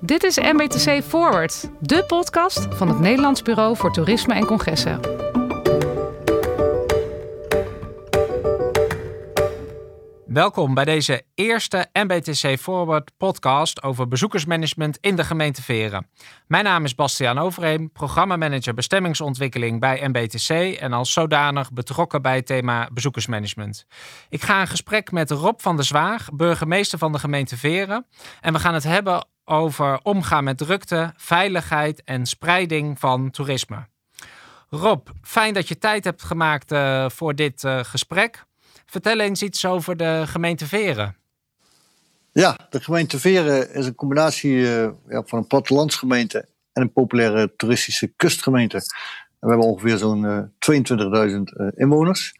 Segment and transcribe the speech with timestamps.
[0.00, 5.00] Dit is MBTC Forward, de podcast van het Nederlands Bureau voor Toerisme en Congressen.
[10.26, 16.06] Welkom bij deze eerste MBTC Forward podcast over bezoekersmanagement in de gemeente Veren.
[16.46, 20.48] Mijn naam is Bastiaan Overheem, programmamanager bestemmingsontwikkeling bij MBTC
[20.80, 23.86] en als zodanig betrokken bij het thema bezoekersmanagement.
[24.28, 28.06] Ik ga in gesprek met Rob van der Zwaag, burgemeester van de gemeente Veren.
[28.40, 33.86] En we gaan het hebben over omgaan met drukte, veiligheid en spreiding van toerisme.
[34.70, 38.44] Rob, fijn dat je tijd hebt gemaakt uh, voor dit uh, gesprek.
[38.86, 41.16] Vertel eens iets over de gemeente Veren.
[42.32, 47.56] Ja, de gemeente Veren is een combinatie uh, ja, van een plattelandsgemeente en een populaire
[47.56, 48.76] toeristische kustgemeente.
[48.76, 48.84] En
[49.38, 52.32] we hebben ongeveer zo'n 22.000 inwoners.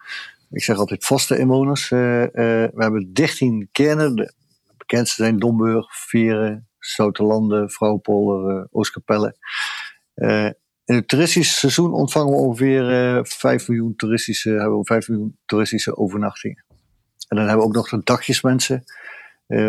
[0.51, 1.89] Ik zeg altijd vaste inwoners.
[1.89, 4.17] we hebben 13 kernen.
[4.17, 4.33] De
[4.77, 9.37] bekendste zijn Domburg, Veren, Zoutelanden, Vrouwpolder, uh, Oostkapelle.
[10.15, 10.45] Uh,
[10.85, 15.39] in het toeristische seizoen ontvangen we ongeveer uh, 5 miljoen toeristische, hebben we 5 miljoen
[15.47, 16.65] toeristische overnachtingen.
[17.29, 18.85] En dan hebben we ook nog de dagjesmensen.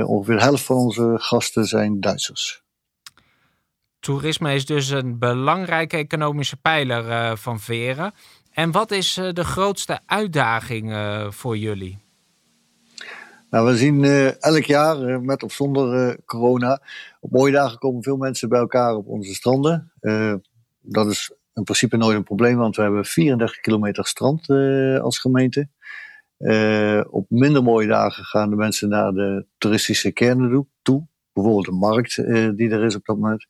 [0.05, 2.63] Ongeveer de helft van onze gasten zijn Duitsers.
[3.99, 8.13] Toerisme is dus een belangrijke economische pijler van Veren.
[8.51, 10.93] En wat is de grootste uitdaging
[11.29, 12.08] voor jullie?
[13.49, 16.81] Nou, we zien uh, elk jaar, uh, met of zonder uh, corona,
[17.19, 19.91] op mooie dagen komen veel mensen bij elkaar op onze stranden.
[20.81, 24.49] dat is in principe nooit een probleem, want we hebben 34 kilometer strand
[25.01, 25.69] als gemeente.
[27.09, 31.07] op minder mooie dagen gaan de mensen naar de toeristische kernen toe.
[31.33, 32.15] Bijvoorbeeld de markt
[32.57, 33.45] die er is op dat moment.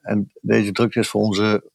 [0.00, 1.70] en deze drukte is voor onze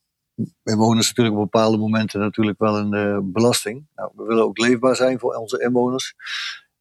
[0.64, 3.86] inwoners natuurlijk op bepaalde momenten natuurlijk wel een belasting.
[3.96, 6.16] Nou, we willen ook leefbaar zijn voor onze inwoners.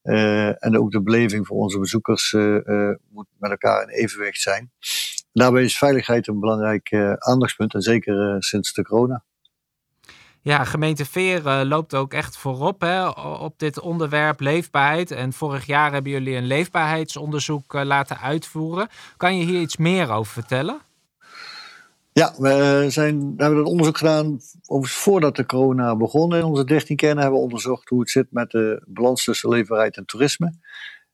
[0.03, 4.41] Uh, en ook de beleving voor onze bezoekers uh, uh, moet met elkaar in evenwicht
[4.41, 4.73] zijn.
[5.33, 9.25] Daarbij is veiligheid een belangrijk aandachtspunt, en zeker sinds de corona.
[10.41, 15.11] Ja, gemeente Veer loopt ook echt voorop hè, op dit onderwerp leefbaarheid.
[15.11, 18.89] En vorig jaar hebben jullie een leefbaarheidsonderzoek laten uitvoeren.
[19.17, 20.81] Kan je hier iets meer over vertellen?
[22.15, 24.41] Ja, we, zijn, we hebben dat onderzoek gedaan
[24.81, 26.35] voordat de corona begon.
[26.35, 29.97] In onze 13 kernen hebben we onderzocht hoe het zit met de balans tussen leefbaarheid
[29.97, 30.55] en toerisme.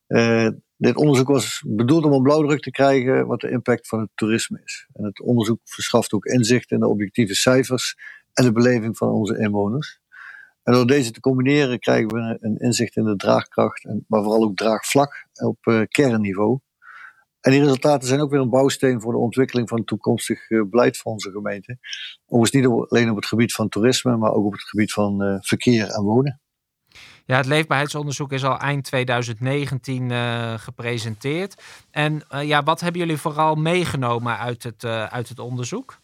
[0.07, 4.09] Uh, dit onderzoek was bedoeld om een blauwdruk te krijgen wat de impact van het
[4.15, 4.87] toerisme is.
[4.93, 7.95] En het onderzoek verschaft ook inzicht in de objectieve cijfers
[8.33, 9.99] en de beleving van onze inwoners.
[10.63, 14.55] En door deze te combineren krijgen we een inzicht in de draagkracht, maar vooral ook
[14.55, 16.59] draagvlak op uh, kernniveau.
[17.41, 20.97] En die resultaten zijn ook weer een bouwsteen voor de ontwikkeling van toekomstig uh, beleid
[20.97, 21.77] van onze gemeente.
[22.25, 25.35] Overigens niet alleen op het gebied van toerisme, maar ook op het gebied van uh,
[25.39, 26.41] verkeer en wonen.
[27.25, 31.63] Ja, het leefbaarheidsonderzoek is al eind 2019 uh, gepresenteerd.
[31.91, 35.99] En ja, wat hebben jullie vooral meegenomen uit het, uit het onderzoek?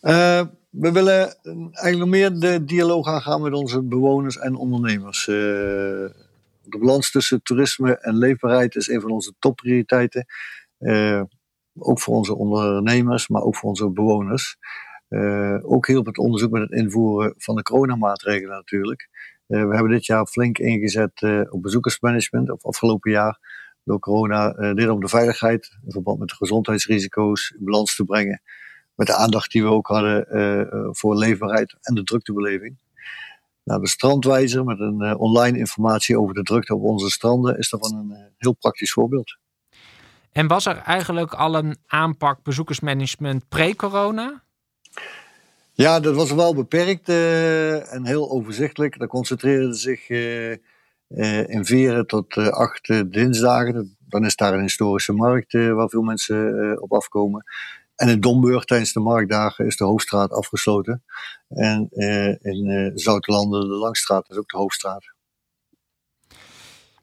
[0.00, 5.26] we willen eigenlijk nog meer de dialoog aangaan met onze bewoners en ondernemers
[6.66, 10.26] de balans tussen toerisme en leefbaarheid is een van onze topprioriteiten.
[10.78, 11.22] Uh,
[11.78, 14.56] ook voor onze ondernemers, maar ook voor onze bewoners.
[15.08, 19.08] Uh, ook hielp het onderzoek met het invoeren van de coronamaatregelen natuurlijk.
[19.48, 23.38] Uh, we hebben dit jaar flink ingezet op bezoekersmanagement, of afgelopen jaar
[23.84, 28.42] door corona, dit om de veiligheid in verband met de gezondheidsrisico's in balans te brengen.
[28.94, 30.26] Met de aandacht die we ook hadden
[30.96, 32.78] voor leefbaarheid en de druktebeleving.
[33.64, 37.94] De strandwijzer met een uh, online informatie over de drukte op onze stranden is daarvan
[37.98, 39.38] een uh, heel praktisch voorbeeld.
[40.32, 44.42] En was er eigenlijk al een aanpak bezoekersmanagement pre-corona?
[45.72, 48.98] Ja, dat was wel beperkt uh, en heel overzichtelijk.
[48.98, 50.08] Dat concentreerde zich
[51.48, 53.96] in Veren tot acht dinsdagen.
[54.08, 57.44] Dan is daar een historische markt waar veel mensen op afkomen.
[57.94, 61.04] En in Domburg tijdens de marktdagen is de hoofdstraat afgesloten.
[61.48, 65.13] En uh, in uh, Zoutelanden, de Langstraat, is ook de hoofdstraat.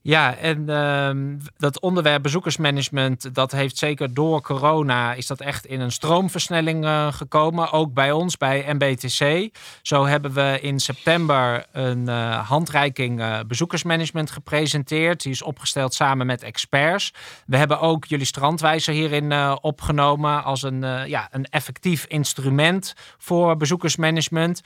[0.04, 5.80] Ja, en uh, dat onderwerp bezoekersmanagement, dat heeft zeker door corona, is dat echt in
[5.82, 7.72] een stroomversnelling uh, gekomen.
[7.72, 9.50] Ook bij ons, bij MBTC.
[9.82, 15.24] Zo hebben we in september een uh, handreiking uh, bezoekersmanagement gepresenteerd.
[15.24, 17.14] Die is opgesteld samen met experts.
[17.46, 24.62] We hebben ook jullie strandwijzer hierin opgenomen als een, ja, een effectief instrument voor bezoekersmanagement.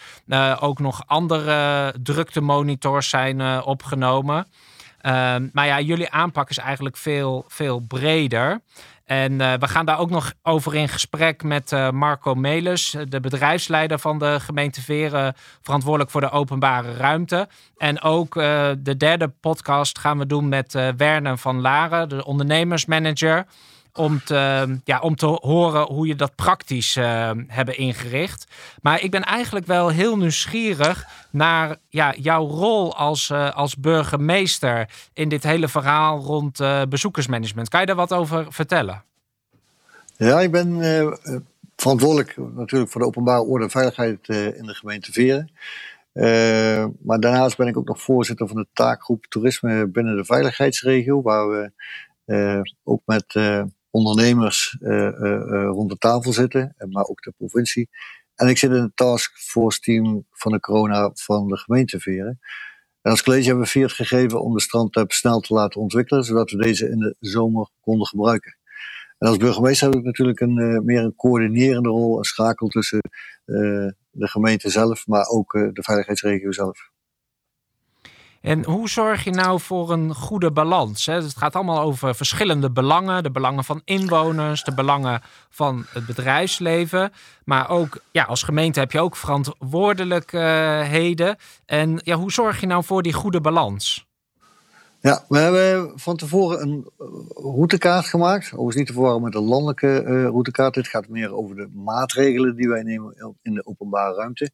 [0.59, 4.47] ook nog andere druktemonitors zijn opgenomen.
[5.07, 8.61] Um, maar ja, jullie aanpak is eigenlijk veel, veel breder.
[9.05, 13.19] En uh, we gaan daar ook nog over in gesprek met uh, Marco Melis, de
[13.19, 17.47] bedrijfsleider van de gemeente Veren, verantwoordelijk voor de openbare ruimte.
[17.77, 18.33] En ook
[18.79, 23.45] de derde podcast gaan we doen met Werner van Laren, de ondernemersmanager
[23.97, 28.47] om te, ja, om te horen hoe je dat praktisch uh, hebben ingericht.
[28.81, 34.89] Maar ik ben eigenlijk wel heel nieuwsgierig naar ja, jouw rol als, uh, als burgemeester
[35.13, 37.69] in dit hele verhaal rond uh, bezoekersmanagement.
[37.69, 39.03] Kan je daar wat over vertellen?
[40.17, 40.79] Ja, ik ben
[41.75, 45.51] verantwoordelijk natuurlijk voor de openbare orde en veiligheid in de gemeente Veren.
[47.03, 51.49] Maar daarnaast ben ik ook nog voorzitter van de taakgroep toerisme binnen de veiligheidsregio, waar
[51.49, 51.71] we
[52.83, 53.33] ook met
[53.95, 54.77] ondernemers
[55.69, 57.89] rond de tafel zitten, maar ook de provincie.
[58.35, 62.39] En ik zit in het taskforce team van de corona van de gemeente Veren.
[63.01, 66.51] En als college hebben we Fiat gegeven om de strandtap snel te laten ontwikkelen, zodat
[66.51, 68.57] we deze in de zomer konden gebruiken.
[69.17, 73.01] En als burgemeester heb ik natuurlijk een, meer een coördinerende rol, een schakel tussen
[74.15, 76.89] de gemeente zelf, maar ook eh, de veiligheidsregio zelf.
[78.45, 81.05] En hoe zorg je nou voor een goede balans?
[81.05, 83.23] Het gaat allemaal over verschillende belangen.
[83.23, 87.11] De belangen van inwoners, de belangen van het bedrijfsleven.
[87.45, 91.37] Maar ook ja, als gemeente heb je ook verantwoordelijkheden.
[91.65, 94.07] En ja, hoe zorg je nou voor die goede balans?
[94.99, 98.45] Ja, we hebben van tevoren een eh, routekaart gemaakt.
[98.45, 100.73] Overigens niet te met een landelijke uh, routekaart.
[100.73, 104.51] Dit gaat meer over de maatregelen die wij nemen in de openbare ruimte.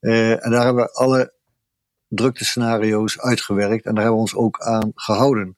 [0.00, 1.36] Uh, en daar hebben we alle
[2.08, 3.84] druktescenario's uitgewerkt.
[3.84, 5.56] En daar hebben we ons ook aan gehouden.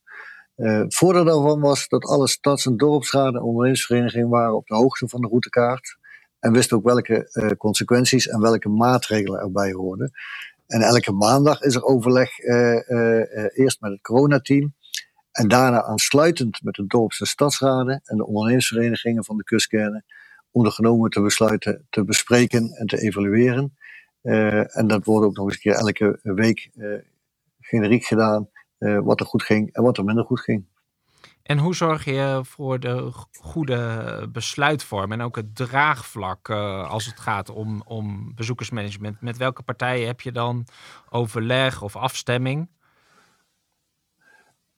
[0.57, 4.75] Uh, het voordeel daarvan was dat alle stads- en dorpsraden en ondernemingsverenigingen waren op de
[4.75, 5.99] hoogte van de routekaart.
[6.39, 10.11] En wisten ook welke consequenties en welke maatregelen erbij hoorden.
[10.67, 14.75] En elke maandag is er overleg uh, eerst met het coronateam.
[15.33, 20.05] En daarna aansluitend met de dorps- en stadsraden en de ondernemersverenigingen van de kustkernen.
[20.51, 23.77] Om de genomen te besluiten te bespreken en te evalueren.
[24.23, 26.71] En dat wordt ook nog eens een keer elke week
[27.61, 28.49] generiek gedaan.
[28.79, 30.65] wat er goed ging en wat er minder goed ging.
[31.51, 37.21] En hoe zorg je voor de goede besluitvorm en ook het draagvlak uh, als het
[37.21, 39.21] gaat om, om bezoekersmanagement?
[39.21, 40.67] Met welke partijen heb je dan
[41.09, 42.69] overleg of afstemming?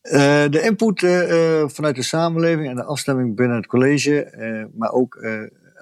[0.02, 0.12] Uh,
[0.48, 5.14] de input uh, vanuit de samenleving en de afstemming binnen het college, maar ook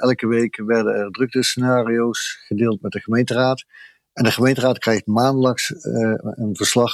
[0.00, 3.64] elke week werden er druktescenario's gedeeld met de gemeenteraad.
[4.12, 6.93] En de gemeenteraad krijgt maandelijks een verslag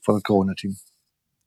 [0.00, 0.74] van het coronateam.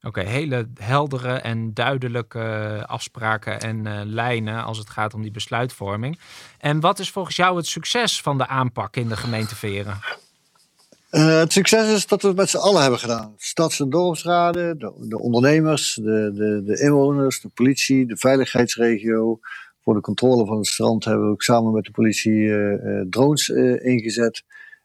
[0.04, 6.20] Oké, hele heldere en duidelijke afspraken en uh, lijnen als het gaat om die besluitvorming.
[6.58, 10.00] En wat is volgens jou het succes van de aanpak in de gemeente Veren?
[11.12, 13.34] Uh, het succes is dat we het met z'n allen hebben gedaan.
[13.38, 19.40] Stads- en dorpsraden, de, de ondernemers, de, de, de, inwoners, de politie, de veiligheidsregio.
[19.82, 23.50] Voor de controle van het strand hebben we ook samen met de politie uh, drones
[23.80, 24.44] ingezet.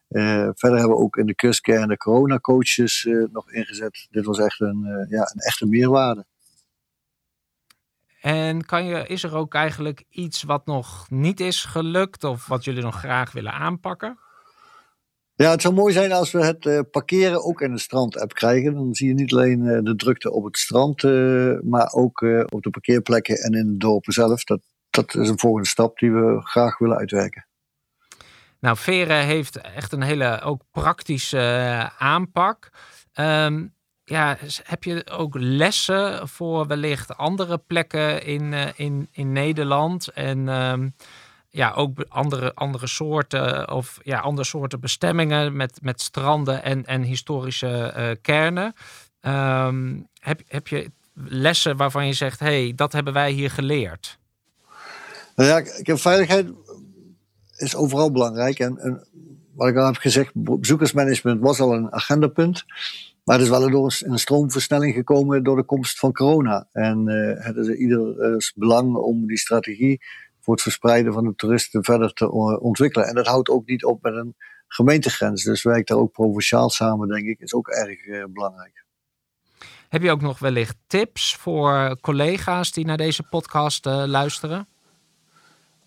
[0.09, 4.07] Uh, verder hebben we ook in de kustkern de coronacoaches uh, nog ingezet.
[4.11, 6.27] Dit was echt een, ja, een echte meerwaarde.
[8.21, 12.65] En kan je, is er ook eigenlijk iets wat nog niet is gelukt of wat
[12.65, 14.19] jullie nog graag willen aanpakken?
[15.35, 18.75] Ja, het zou mooi zijn als we het parkeren ook in de strandapp krijgen.
[18.75, 21.03] Dan zie je niet alleen de drukte op het strand,
[21.63, 22.21] maar ook
[22.53, 24.45] op de parkeerplekken en in de dorpen zelf.
[24.45, 24.61] Dat,
[24.97, 27.47] dat is een volgende stap die we graag willen uitwerken.
[28.61, 32.71] Nou, Veren heeft echt een hele ook praktische uh, aanpak.
[33.15, 40.09] Um, ja, heb je ook lessen voor wellicht andere plekken in, uh, in, in Nederland?
[40.09, 40.95] En um,
[41.49, 47.03] ja, ook andere, andere soorten of ja, andere soorten bestemmingen met, met stranden en, en
[47.03, 48.75] historische kernen.
[49.21, 54.19] Um, heb, heb je lessen waarvan je zegt, hey, dat hebben wij hier geleerd?
[55.37, 56.53] Nou ja, ik heb veiligheid
[57.57, 58.59] is overal belangrijk.
[58.59, 59.07] En, en,
[59.55, 62.65] wat ik al heb gezegd, bezoekersmanagement was al een agendapunt.
[63.25, 66.69] Maar het is wel door een stroomversnelling gekomen door de komst van corona.
[66.73, 70.01] En uh, het is ieders belang om die strategie
[70.41, 73.09] voor het verspreiden van de toeristen verder te ontwikkelen.
[73.09, 75.45] En dat houdt ook niet op met een gemeentegrens.
[75.45, 78.85] Dus werkt daar ook provinciaal samen, denk ik, is ook erg uh, belangrijk.
[79.89, 84.69] Heb je ook nog wellicht tips voor collega's die naar deze podcast luisteren?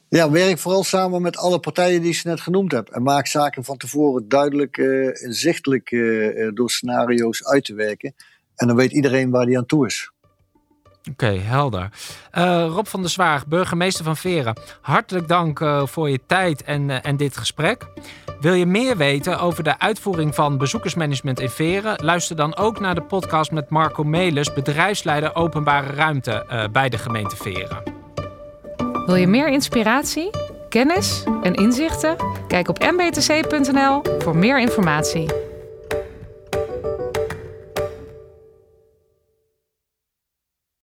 [0.10, 2.90] Ja, werk vooral samen met alle partijen die je net genoemd hebt.
[2.90, 8.16] En maak zaken van tevoren duidelijk uh, inzichtelijk uh, door scenario's uit te werken.
[8.56, 10.12] En dan weet iedereen waar die aan toe is.
[11.12, 11.90] Oké, helder.
[12.68, 14.56] Rob van der Zwaag, burgemeester van Veren.
[14.82, 17.86] Hartelijk dank voor je tijd en, en dit gesprek.
[18.40, 22.06] Wil je meer weten over de uitvoering van bezoekersmanagement in Veren?
[22.06, 27.36] Luister dan ook naar de podcast met Marco Melis, bedrijfsleider openbare ruimte bij de gemeente
[27.36, 27.99] Veren.
[29.10, 30.30] Wil je meer inspiratie,
[30.68, 32.16] kennis en inzichten?
[32.48, 35.49] Kijk op mbtc.nl voor meer informatie.